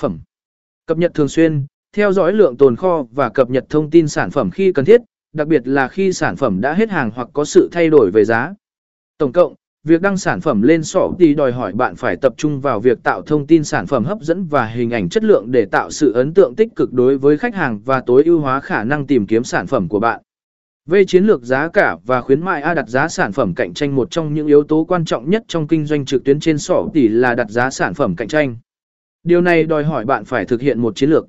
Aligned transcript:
phẩm. 0.00 0.20
Cập 0.86 0.98
nhật 0.98 1.14
thường 1.14 1.28
xuyên, 1.28 1.66
theo 1.96 2.12
dõi 2.12 2.32
lượng 2.32 2.56
tồn 2.56 2.76
kho 2.76 3.02
và 3.12 3.28
cập 3.28 3.50
nhật 3.50 3.64
thông 3.68 3.90
tin 3.90 4.08
sản 4.08 4.30
phẩm 4.30 4.50
khi 4.50 4.72
cần 4.72 4.84
thiết, 4.84 5.00
đặc 5.32 5.48
biệt 5.48 5.68
là 5.68 5.88
khi 5.88 6.12
sản 6.12 6.36
phẩm 6.36 6.60
đã 6.60 6.74
hết 6.74 6.90
hàng 6.90 7.10
hoặc 7.14 7.28
có 7.32 7.44
sự 7.44 7.68
thay 7.72 7.88
đổi 7.88 8.10
về 8.10 8.24
giá. 8.24 8.54
Tổng 9.18 9.32
cộng, 9.32 9.54
việc 9.84 10.00
đăng 10.00 10.16
sản 10.16 10.40
phẩm 10.40 10.62
lên 10.62 10.82
sọ 10.82 11.10
thì 11.18 11.34
đòi 11.34 11.52
hỏi 11.52 11.72
bạn 11.72 11.96
phải 11.96 12.16
tập 12.16 12.34
trung 12.36 12.60
vào 12.60 12.80
việc 12.80 13.02
tạo 13.02 13.22
thông 13.22 13.46
tin 13.46 13.64
sản 13.64 13.86
phẩm 13.86 14.04
hấp 14.04 14.20
dẫn 14.20 14.46
và 14.46 14.66
hình 14.66 14.90
ảnh 14.90 15.08
chất 15.08 15.24
lượng 15.24 15.50
để 15.50 15.64
tạo 15.64 15.90
sự 15.90 16.12
ấn 16.12 16.34
tượng 16.34 16.54
tích 16.54 16.68
cực 16.76 16.92
đối 16.92 17.18
với 17.18 17.38
khách 17.38 17.54
hàng 17.54 17.80
và 17.84 18.00
tối 18.00 18.22
ưu 18.24 18.40
hóa 18.40 18.60
khả 18.60 18.84
năng 18.84 19.06
tìm 19.06 19.26
kiếm 19.26 19.44
sản 19.44 19.66
phẩm 19.66 19.88
của 19.88 20.00
bạn. 20.00 20.22
Về 20.86 21.04
chiến 21.04 21.24
lược 21.24 21.42
giá 21.42 21.68
cả 21.68 21.96
và 22.06 22.20
khuyến 22.20 22.44
mại 22.44 22.62
A 22.62 22.74
đặt 22.74 22.88
giá 22.88 23.08
sản 23.08 23.32
phẩm 23.32 23.54
cạnh 23.54 23.74
tranh 23.74 23.96
một 23.96 24.10
trong 24.10 24.34
những 24.34 24.46
yếu 24.46 24.62
tố 24.62 24.84
quan 24.84 25.04
trọng 25.04 25.30
nhất 25.30 25.44
trong 25.48 25.66
kinh 25.66 25.86
doanh 25.86 26.04
trực 26.04 26.24
tuyến 26.24 26.40
trên 26.40 26.58
sổ 26.58 26.90
tỷ 26.94 27.08
là 27.08 27.34
đặt 27.34 27.50
giá 27.50 27.70
sản 27.70 27.94
phẩm 27.94 28.16
cạnh 28.16 28.28
tranh. 28.28 28.56
Điều 29.24 29.40
này 29.40 29.64
đòi 29.64 29.84
hỏi 29.84 30.04
bạn 30.04 30.24
phải 30.24 30.44
thực 30.44 30.60
hiện 30.60 30.80
một 30.80 30.96
chiến 30.96 31.10
lược. 31.10 31.26